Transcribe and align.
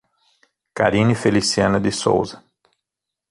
Carine 0.73 1.13
Feliciana 1.13 1.79
de 1.79 1.91
Sousa 1.91 2.43